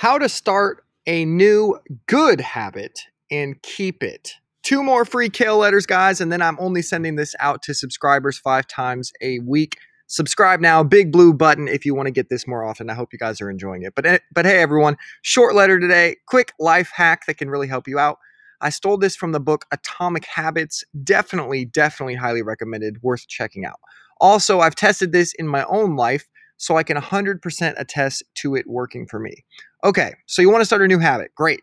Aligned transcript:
How 0.00 0.16
to 0.16 0.30
start 0.30 0.82
a 1.06 1.26
new 1.26 1.78
good 2.06 2.40
habit 2.40 3.00
and 3.30 3.60
keep 3.60 4.02
it. 4.02 4.32
Two 4.62 4.82
more 4.82 5.04
free 5.04 5.28
kale 5.28 5.58
letters, 5.58 5.84
guys, 5.84 6.22
and 6.22 6.32
then 6.32 6.40
I'm 6.40 6.56
only 6.58 6.80
sending 6.80 7.16
this 7.16 7.34
out 7.38 7.60
to 7.64 7.74
subscribers 7.74 8.38
five 8.38 8.66
times 8.66 9.12
a 9.20 9.40
week. 9.40 9.76
Subscribe 10.06 10.58
now, 10.58 10.82
big 10.82 11.12
blue 11.12 11.34
button 11.34 11.68
if 11.68 11.84
you 11.84 11.94
want 11.94 12.06
to 12.06 12.12
get 12.12 12.30
this 12.30 12.48
more 12.48 12.64
often. 12.64 12.88
I 12.88 12.94
hope 12.94 13.12
you 13.12 13.18
guys 13.18 13.42
are 13.42 13.50
enjoying 13.50 13.82
it. 13.82 13.94
But 13.94 14.06
eh, 14.06 14.18
but 14.34 14.46
hey 14.46 14.62
everyone, 14.62 14.96
short 15.20 15.54
letter 15.54 15.78
today, 15.78 16.16
quick 16.26 16.54
life 16.58 16.90
hack 16.94 17.26
that 17.26 17.34
can 17.34 17.50
really 17.50 17.68
help 17.68 17.86
you 17.86 17.98
out. 17.98 18.16
I 18.62 18.70
stole 18.70 18.96
this 18.96 19.16
from 19.16 19.32
the 19.32 19.40
book 19.40 19.66
Atomic 19.70 20.24
Habits. 20.24 20.82
Definitely, 21.04 21.66
definitely 21.66 22.14
highly 22.14 22.40
recommended, 22.40 23.02
worth 23.02 23.28
checking 23.28 23.66
out. 23.66 23.80
Also, 24.18 24.60
I've 24.60 24.76
tested 24.76 25.12
this 25.12 25.34
in 25.34 25.46
my 25.46 25.64
own 25.64 25.94
life 25.94 26.26
so 26.60 26.76
I 26.76 26.82
can 26.82 26.98
100% 26.98 27.74
attest 27.78 28.22
to 28.34 28.54
it 28.54 28.66
working 28.68 29.06
for 29.06 29.18
me. 29.18 29.44
Okay, 29.82 30.12
so 30.26 30.42
you 30.42 30.50
want 30.50 30.60
to 30.60 30.66
start 30.66 30.82
a 30.82 30.86
new 30.86 30.98
habit. 30.98 31.34
Great. 31.34 31.62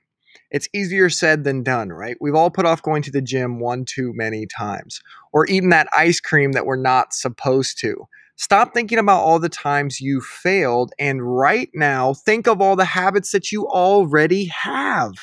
It's 0.49 0.67
easier 0.73 1.09
said 1.09 1.43
than 1.43 1.61
done, 1.61 1.89
right? 1.89 2.17
We've 2.19 2.35
all 2.35 2.49
put 2.49 2.65
off 2.65 2.81
going 2.81 3.03
to 3.03 3.11
the 3.11 3.21
gym 3.21 3.59
one 3.59 3.85
too 3.85 4.11
many 4.15 4.47
times 4.47 4.99
or 5.33 5.45
eaten 5.47 5.69
that 5.69 5.87
ice 5.95 6.19
cream 6.19 6.53
that 6.53 6.65
we're 6.65 6.77
not 6.77 7.13
supposed 7.13 7.79
to. 7.81 8.07
Stop 8.37 8.73
thinking 8.73 8.97
about 8.97 9.21
all 9.21 9.39
the 9.39 9.49
times 9.49 10.01
you 10.01 10.19
failed 10.19 10.93
and 10.97 11.21
right 11.21 11.69
now 11.75 12.13
think 12.13 12.47
of 12.47 12.59
all 12.59 12.75
the 12.75 12.85
habits 12.85 13.31
that 13.31 13.51
you 13.51 13.67
already 13.67 14.45
have. 14.45 15.13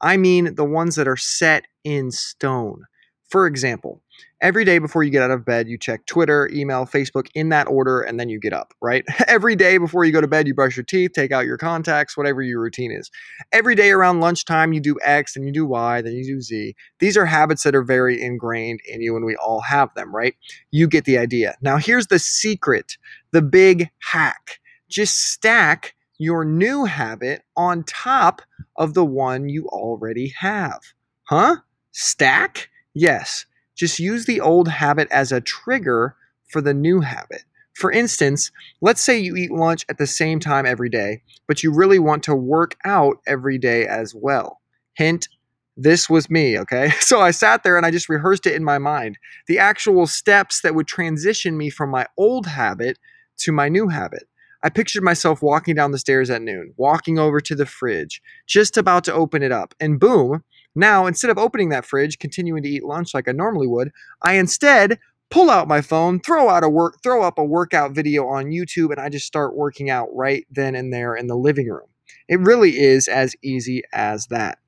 I 0.00 0.18
mean, 0.18 0.56
the 0.56 0.64
ones 0.64 0.96
that 0.96 1.08
are 1.08 1.16
set 1.16 1.64
in 1.84 2.10
stone. 2.10 2.84
For 3.32 3.46
example, 3.46 4.02
every 4.42 4.62
day 4.62 4.78
before 4.78 5.02
you 5.02 5.10
get 5.10 5.22
out 5.22 5.30
of 5.30 5.42
bed, 5.42 5.66
you 5.66 5.78
check 5.78 6.04
Twitter, 6.04 6.50
email, 6.52 6.84
Facebook 6.84 7.28
in 7.34 7.48
that 7.48 7.66
order, 7.66 8.02
and 8.02 8.20
then 8.20 8.28
you 8.28 8.38
get 8.38 8.52
up, 8.52 8.74
right? 8.82 9.06
every 9.26 9.56
day 9.56 9.78
before 9.78 10.04
you 10.04 10.12
go 10.12 10.20
to 10.20 10.28
bed, 10.28 10.46
you 10.46 10.52
brush 10.52 10.76
your 10.76 10.84
teeth, 10.84 11.12
take 11.14 11.32
out 11.32 11.46
your 11.46 11.56
contacts, 11.56 12.14
whatever 12.14 12.42
your 12.42 12.60
routine 12.60 12.92
is. 12.92 13.10
Every 13.50 13.74
day 13.74 13.90
around 13.90 14.20
lunchtime, 14.20 14.74
you 14.74 14.80
do 14.80 14.98
X, 15.02 15.32
then 15.32 15.44
you 15.44 15.50
do 15.50 15.64
Y, 15.64 16.02
then 16.02 16.12
you 16.12 16.26
do 16.26 16.42
Z. 16.42 16.74
These 16.98 17.16
are 17.16 17.24
habits 17.24 17.62
that 17.62 17.74
are 17.74 17.82
very 17.82 18.20
ingrained 18.20 18.80
in 18.86 19.00
you, 19.00 19.16
and 19.16 19.24
we 19.24 19.34
all 19.36 19.62
have 19.62 19.94
them, 19.94 20.14
right? 20.14 20.34
You 20.70 20.86
get 20.86 21.06
the 21.06 21.16
idea. 21.16 21.56
Now, 21.62 21.78
here's 21.78 22.08
the 22.08 22.18
secret 22.18 22.98
the 23.30 23.40
big 23.40 23.88
hack 24.10 24.60
just 24.90 25.16
stack 25.16 25.94
your 26.18 26.44
new 26.44 26.84
habit 26.84 27.44
on 27.56 27.82
top 27.84 28.42
of 28.76 28.92
the 28.92 29.06
one 29.06 29.48
you 29.48 29.68
already 29.68 30.34
have. 30.36 30.80
Huh? 31.22 31.56
Stack? 31.92 32.68
Yes, 32.94 33.46
just 33.74 33.98
use 33.98 34.26
the 34.26 34.40
old 34.40 34.68
habit 34.68 35.08
as 35.10 35.32
a 35.32 35.40
trigger 35.40 36.16
for 36.48 36.60
the 36.60 36.74
new 36.74 37.00
habit. 37.00 37.42
For 37.74 37.90
instance, 37.90 38.50
let's 38.82 39.00
say 39.00 39.18
you 39.18 39.34
eat 39.34 39.50
lunch 39.50 39.86
at 39.88 39.96
the 39.96 40.06
same 40.06 40.40
time 40.40 40.66
every 40.66 40.90
day, 40.90 41.22
but 41.48 41.62
you 41.62 41.72
really 41.72 41.98
want 41.98 42.22
to 42.24 42.34
work 42.34 42.76
out 42.84 43.16
every 43.26 43.56
day 43.56 43.86
as 43.86 44.14
well. 44.14 44.60
Hint, 44.94 45.28
this 45.76 46.10
was 46.10 46.28
me, 46.28 46.58
okay? 46.58 46.90
So 47.00 47.20
I 47.20 47.30
sat 47.30 47.62
there 47.62 47.78
and 47.78 47.86
I 47.86 47.90
just 47.90 48.10
rehearsed 48.10 48.46
it 48.46 48.54
in 48.54 48.62
my 48.62 48.78
mind. 48.78 49.16
The 49.46 49.58
actual 49.58 50.06
steps 50.06 50.60
that 50.60 50.74
would 50.74 50.86
transition 50.86 51.56
me 51.56 51.70
from 51.70 51.90
my 51.90 52.06
old 52.18 52.46
habit 52.46 52.98
to 53.38 53.52
my 53.52 53.70
new 53.70 53.88
habit. 53.88 54.24
I 54.62 54.68
pictured 54.68 55.02
myself 55.02 55.42
walking 55.42 55.74
down 55.74 55.90
the 55.90 55.98
stairs 55.98 56.30
at 56.30 56.42
noon, 56.42 56.74
walking 56.76 57.18
over 57.18 57.40
to 57.40 57.54
the 57.54 57.66
fridge, 57.66 58.22
just 58.46 58.76
about 58.76 59.02
to 59.04 59.12
open 59.14 59.42
it 59.42 59.50
up, 59.50 59.74
and 59.80 59.98
boom, 59.98 60.44
now, 60.74 61.06
instead 61.06 61.30
of 61.30 61.38
opening 61.38 61.68
that 61.70 61.84
fridge, 61.84 62.18
continuing 62.18 62.62
to 62.62 62.68
eat 62.68 62.84
lunch 62.84 63.14
like 63.14 63.28
I 63.28 63.32
normally 63.32 63.66
would, 63.66 63.92
I 64.22 64.34
instead 64.34 64.98
pull 65.30 65.50
out 65.50 65.68
my 65.68 65.80
phone, 65.80 66.20
throw 66.20 66.48
out 66.48 66.64
a 66.64 66.68
work, 66.68 67.02
throw 67.02 67.22
up 67.22 67.38
a 67.38 67.44
workout 67.44 67.92
video 67.92 68.26
on 68.26 68.46
YouTube, 68.46 68.90
and 68.90 69.00
I 69.00 69.08
just 69.08 69.26
start 69.26 69.56
working 69.56 69.90
out 69.90 70.08
right 70.12 70.46
then 70.50 70.74
and 70.74 70.92
there 70.92 71.14
in 71.14 71.26
the 71.26 71.36
living 71.36 71.68
room. 71.68 71.88
It 72.28 72.40
really 72.40 72.78
is 72.78 73.08
as 73.08 73.34
easy 73.42 73.82
as 73.92 74.26
that. 74.26 74.58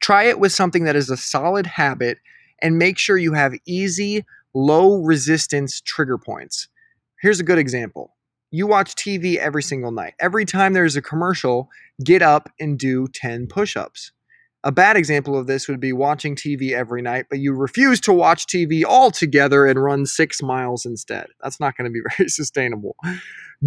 Try 0.00 0.24
it 0.24 0.38
with 0.38 0.52
something 0.52 0.84
that 0.84 0.96
is 0.96 1.10
a 1.10 1.16
solid 1.16 1.66
habit 1.66 2.18
and 2.62 2.78
make 2.78 2.98
sure 2.98 3.16
you 3.16 3.32
have 3.32 3.54
easy, 3.66 4.24
low 4.54 4.96
resistance 4.96 5.80
trigger 5.80 6.18
points. 6.18 6.68
Here's 7.20 7.40
a 7.40 7.44
good 7.44 7.58
example. 7.58 8.14
You 8.50 8.66
watch 8.66 8.94
TV 8.94 9.36
every 9.36 9.62
single 9.62 9.90
night. 9.90 10.14
Every 10.20 10.44
time 10.44 10.72
there's 10.72 10.96
a 10.96 11.02
commercial, 11.02 11.68
get 12.02 12.22
up 12.22 12.48
and 12.58 12.78
do 12.78 13.06
10 13.08 13.46
push 13.48 13.76
ups. 13.76 14.12
A 14.64 14.72
bad 14.72 14.96
example 14.96 15.38
of 15.38 15.46
this 15.46 15.68
would 15.68 15.78
be 15.78 15.92
watching 15.92 16.34
TV 16.34 16.72
every 16.72 17.00
night, 17.00 17.26
but 17.30 17.38
you 17.38 17.52
refuse 17.52 18.00
to 18.00 18.12
watch 18.12 18.46
TV 18.46 18.82
altogether 18.84 19.66
and 19.66 19.80
run 19.82 20.04
six 20.04 20.42
miles 20.42 20.84
instead. 20.84 21.26
That's 21.42 21.60
not 21.60 21.76
going 21.76 21.84
to 21.84 21.92
be 21.92 22.00
very 22.16 22.28
sustainable. 22.28 22.96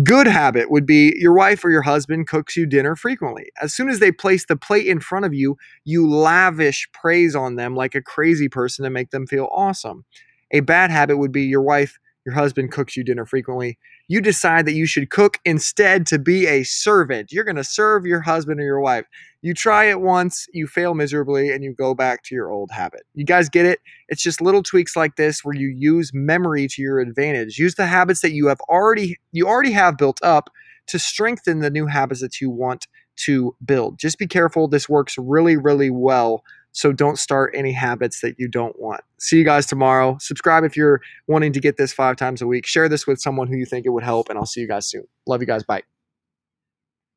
Good 0.04 0.28
habit 0.28 0.70
would 0.70 0.86
be 0.86 1.14
your 1.18 1.34
wife 1.34 1.64
or 1.64 1.70
your 1.70 1.82
husband 1.82 2.28
cooks 2.28 2.58
you 2.58 2.66
dinner 2.66 2.98
frequently. 2.98 3.46
As 3.62 3.74
soon 3.74 3.88
as 3.90 4.00
they 4.00 4.12
place 4.12 4.46
the 4.46 4.58
plate 4.58 4.88
in 4.88 5.00
front 5.00 5.26
of 5.26 5.34
you, 5.34 5.56
you 5.86 6.10
lavish 6.10 6.90
praise 6.94 7.36
on 7.36 7.56
them 7.56 7.74
like 7.74 7.96
a 7.96 8.02
crazy 8.02 8.50
person 8.50 8.84
to 8.84 8.90
make 8.90 9.12
them 9.12 9.26
feel 9.26 9.48
awesome. 9.52 10.04
A 10.52 10.60
bad 10.60 10.92
habit 10.92 11.18
would 11.18 11.32
be 11.32 11.44
your 11.44 11.62
wife, 11.62 12.00
your 12.26 12.36
husband 12.36 12.72
cooks 12.72 12.96
you 12.96 13.04
dinner 13.04 13.26
frequently 13.26 13.78
you 14.12 14.20
decide 14.20 14.66
that 14.66 14.74
you 14.74 14.86
should 14.86 15.10
cook 15.10 15.38
instead 15.46 16.06
to 16.08 16.20
be 16.20 16.46
a 16.46 16.64
servant. 16.64 17.32
You're 17.32 17.46
going 17.46 17.56
to 17.56 17.64
serve 17.64 18.06
your 18.06 18.20
husband 18.20 18.60
or 18.60 18.64
your 18.66 18.82
wife. 18.82 19.06
You 19.42 19.54
try 19.54 19.86
it 19.86 20.02
once, 20.02 20.48
you 20.52 20.68
fail 20.68 20.94
miserably, 20.94 21.50
and 21.50 21.64
you 21.64 21.74
go 21.74 21.96
back 21.96 22.22
to 22.24 22.36
your 22.36 22.52
old 22.52 22.72
habit. 22.72 23.04
You 23.14 23.24
guys 23.24 23.48
get 23.48 23.66
it? 23.66 23.80
It's 24.10 24.22
just 24.22 24.42
little 24.42 24.64
tweaks 24.64 24.98
like 24.98 25.16
this 25.16 25.46
where 25.46 25.56
you 25.56 25.70
use 25.70 26.12
memory 26.14 26.68
to 26.68 26.82
your 26.82 27.00
advantage. 27.00 27.58
Use 27.58 27.76
the 27.76 27.86
habits 27.86 28.20
that 28.20 28.34
you 28.34 28.48
have 28.48 28.60
already 28.68 29.18
you 29.32 29.48
already 29.48 29.72
have 29.72 29.98
built 29.98 30.20
up 30.22 30.50
to 30.88 31.00
strengthen 31.00 31.60
the 31.60 31.70
new 31.70 31.86
habits 31.86 32.20
that 32.20 32.42
you 32.42 32.50
want 32.50 32.88
to 33.28 33.56
build. 33.64 33.98
Just 33.98 34.20
be 34.20 34.28
careful. 34.28 34.68
This 34.68 34.90
works 34.90 35.16
really, 35.18 35.56
really 35.56 35.90
well 35.90 36.44
so 36.72 36.92
don't 36.92 37.18
start 37.18 37.54
any 37.56 37.72
habits 37.72 38.22
that 38.22 38.36
you 38.38 38.48
don't 38.48 38.80
want. 38.80 39.02
See 39.20 39.38
you 39.38 39.46
guys 39.46 39.66
tomorrow. 39.66 40.18
Subscribe 40.20 40.64
if 40.64 40.76
you're 40.78 41.02
wanting 41.28 41.54
to 41.54 41.60
get 41.60 41.78
this 41.78 41.94
five 41.94 42.16
times 42.16 42.42
a 42.42 42.48
week. 42.48 42.66
Share 42.66 42.90
this 42.90 43.06
with 43.06 43.20
someone 43.20 43.48
who 43.48 43.56
you 43.56 43.66
think 43.66 43.86
it 43.86 43.90
would 43.90 44.04
help, 44.04 44.30
and 44.30 44.38
I'll 44.38 44.46
see 44.46 44.62
you 44.62 44.68
guys 44.68 44.90
soon. 44.90 45.04
Love 45.28 45.42
you 45.42 45.48
guys. 45.48 45.64
Bye. 45.64 45.91